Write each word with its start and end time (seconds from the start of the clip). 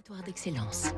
Territoire 0.00 0.24
d'excellence. 0.24 0.94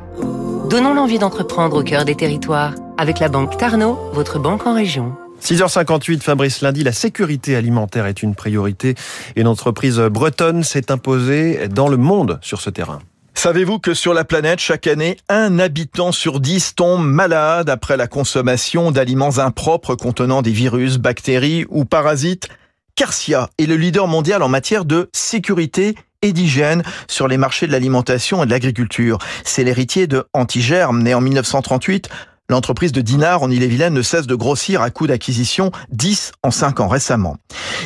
Donnons 0.71 0.95
l'envie 0.95 1.19
d'entreprendre 1.19 1.77
au 1.79 1.83
cœur 1.83 2.05
des 2.05 2.15
territoires 2.15 2.75
avec 2.97 3.19
la 3.19 3.29
banque 3.29 3.57
Tarno, 3.57 3.99
votre 4.13 4.39
banque 4.39 4.65
en 4.65 4.75
région. 4.75 5.17
6h58, 5.41 6.21
Fabrice 6.21 6.61
Lundi, 6.61 6.85
la 6.85 6.93
sécurité 6.93 7.57
alimentaire 7.57 8.07
est 8.07 8.23
une 8.23 8.37
priorité. 8.37 8.95
Une 9.35 9.49
entreprise 9.49 9.99
bretonne 9.99 10.63
s'est 10.63 10.93
imposée 10.93 11.67
dans 11.67 11.89
le 11.89 11.97
monde 11.97 12.39
sur 12.43 12.61
ce 12.61 12.71
terrain. 12.71 13.01
Savez-vous 13.35 13.81
que 13.81 13.93
sur 13.93 14.15
la 14.15 14.23
planète, 14.23 14.61
chaque 14.61 14.87
année, 14.87 15.17
un 15.29 15.59
habitant 15.59 16.13
sur 16.13 16.39
dix 16.39 16.77
tombe 16.77 17.05
malade 17.05 17.71
après 17.71 17.97
la 17.97 18.07
consommation 18.07 18.93
d'aliments 18.93 19.39
impropres 19.39 19.97
contenant 19.97 20.43
des 20.43 20.53
virus, 20.53 20.99
bactéries 20.99 21.67
ou 21.71 21.85
parasites? 21.85 22.51
Carcia 22.95 23.51
est 23.59 23.67
le 23.67 23.75
leader 23.75 24.07
mondial 24.07 24.45
en 24.45 24.49
matière 24.49 24.85
de 24.85 25.09
sécurité 25.13 25.97
et 26.23 26.33
d'hygiène 26.33 26.83
sur 27.09 27.29
les 27.29 27.37
marchés 27.37 27.67
de 27.67 27.73
l'alimentation 27.73 28.43
et 28.43 28.47
de 28.47 28.51
l'agriculture. 28.51 29.19
C'est 29.45 29.65
l'héritier 29.65 30.07
de 30.07 30.25
Antigerm, 30.33 31.03
né 31.03 31.15
en 31.15 31.21
1938, 31.21 32.09
L'entreprise 32.53 32.93
de 32.93 33.01
Dinard 33.01 33.43
en 33.43 33.51
Ille-et-Vilaine 33.51 33.95
ne 33.95 34.03
cesse 34.03 34.27
de 34.27 34.35
grossir 34.35 34.83
à 34.83 34.91
coup 34.91 35.07
d'acquisition, 35.07 35.71
10 35.91 36.33
en 36.43 36.51
5 36.51 36.81
ans 36.81 36.89
récemment. 36.89 37.39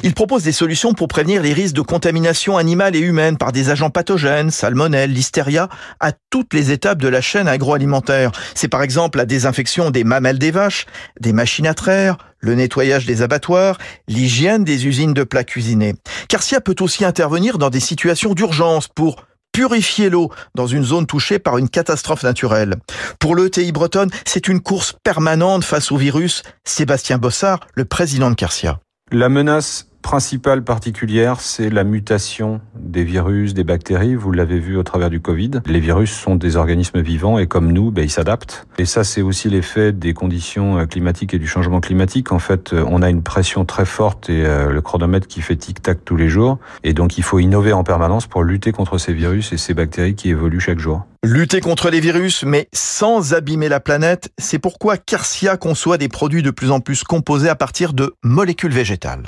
Il 0.02 0.14
propose 0.14 0.42
des 0.42 0.52
solutions 0.52 0.92
pour 0.92 1.08
prévenir 1.08 1.42
les 1.42 1.52
risques 1.52 1.74
de 1.74 1.80
contamination 1.80 2.56
animale 2.56 2.96
et 2.96 3.00
humaine 3.00 3.36
par 3.36 3.52
des 3.52 3.70
agents 3.70 3.90
pathogènes, 3.90 4.50
salmonelle, 4.50 5.12
listeria, 5.12 5.68
à 6.00 6.12
toutes 6.30 6.54
les 6.54 6.70
étapes 6.70 6.98
de 6.98 7.08
la 7.08 7.20
chaîne 7.20 7.48
agroalimentaire. 7.48 8.32
C'est 8.54 8.68
par 8.68 8.82
exemple 8.82 9.18
la 9.18 9.26
désinfection 9.26 9.90
des 9.90 10.04
mamelles 10.04 10.38
des 10.38 10.50
vaches, 10.50 10.86
des 11.20 11.32
machines 11.32 11.66
à 11.66 11.74
traire, 11.74 12.18
le 12.38 12.54
nettoyage 12.54 13.06
des 13.06 13.22
abattoirs, 13.22 13.78
l'hygiène 14.08 14.64
des 14.64 14.86
usines 14.86 15.14
de 15.14 15.24
plats 15.24 15.44
cuisinés. 15.44 15.94
Carcia 16.28 16.60
peut 16.60 16.76
aussi 16.80 17.04
intervenir 17.04 17.58
dans 17.58 17.70
des 17.70 17.80
situations 17.80 18.34
d'urgence 18.34 18.88
pour 18.88 19.16
purifier 19.52 20.10
l'eau 20.10 20.30
dans 20.54 20.66
une 20.66 20.84
zone 20.84 21.06
touchée 21.06 21.38
par 21.38 21.56
une 21.56 21.70
catastrophe 21.70 22.24
naturelle. 22.24 22.76
Pour 23.18 23.34
l'ETI 23.34 23.72
bretonne, 23.72 24.10
c'est 24.26 24.48
une 24.48 24.60
course 24.60 24.94
permanente 25.02 25.64
face 25.64 25.90
au 25.90 25.96
virus. 25.96 26.42
Sébastien 26.64 27.16
Bossard, 27.16 27.60
le 27.74 27.86
président 27.86 28.30
de 28.30 28.34
Carcia. 28.34 28.80
La 29.10 29.28
menace 29.28 29.86
principale 30.06 30.62
particulière, 30.62 31.40
c'est 31.40 31.68
la 31.68 31.82
mutation 31.82 32.60
des 32.78 33.02
virus, 33.02 33.54
des 33.54 33.64
bactéries. 33.64 34.14
Vous 34.14 34.30
l'avez 34.30 34.60
vu 34.60 34.76
au 34.76 34.84
travers 34.84 35.10
du 35.10 35.18
Covid. 35.18 35.50
Les 35.66 35.80
virus 35.80 36.12
sont 36.12 36.36
des 36.36 36.54
organismes 36.54 37.00
vivants 37.00 37.40
et 37.40 37.48
comme 37.48 37.72
nous, 37.72 37.90
ben, 37.90 38.04
ils 38.04 38.10
s'adaptent. 38.10 38.68
Et 38.78 38.84
ça, 38.84 39.02
c'est 39.02 39.20
aussi 39.20 39.50
l'effet 39.50 39.90
des 39.90 40.14
conditions 40.14 40.78
euh, 40.78 40.86
climatiques 40.86 41.34
et 41.34 41.40
du 41.40 41.48
changement 41.48 41.80
climatique. 41.80 42.30
En 42.30 42.38
fait, 42.38 42.72
euh, 42.72 42.84
on 42.86 43.02
a 43.02 43.10
une 43.10 43.24
pression 43.24 43.64
très 43.64 43.84
forte 43.84 44.30
et 44.30 44.46
euh, 44.46 44.70
le 44.70 44.80
chronomètre 44.80 45.26
qui 45.26 45.40
fait 45.40 45.56
tic-tac 45.56 46.04
tous 46.04 46.16
les 46.16 46.28
jours. 46.28 46.60
Et 46.84 46.92
donc, 46.92 47.18
il 47.18 47.24
faut 47.24 47.40
innover 47.40 47.72
en 47.72 47.82
permanence 47.82 48.28
pour 48.28 48.44
lutter 48.44 48.70
contre 48.70 48.98
ces 48.98 49.12
virus 49.12 49.52
et 49.52 49.56
ces 49.56 49.74
bactéries 49.74 50.14
qui 50.14 50.30
évoluent 50.30 50.60
chaque 50.60 50.78
jour. 50.78 51.02
Lutter 51.24 51.60
contre 51.60 51.90
les 51.90 51.98
virus, 51.98 52.44
mais 52.44 52.68
sans 52.72 53.34
abîmer 53.34 53.68
la 53.68 53.80
planète, 53.80 54.30
c'est 54.38 54.60
pourquoi 54.60 54.98
Carcia 54.98 55.56
conçoit 55.56 55.98
des 55.98 56.08
produits 56.08 56.44
de 56.44 56.52
plus 56.52 56.70
en 56.70 56.78
plus 56.78 57.02
composés 57.02 57.48
à 57.48 57.56
partir 57.56 57.92
de 57.92 58.14
molécules 58.22 58.72
végétales. 58.72 59.24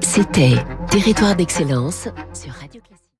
C'était 0.00 0.54
Territoire 0.90 1.36
d'excellence 1.36 2.08
sur 2.32 2.52
Radio 2.52 2.80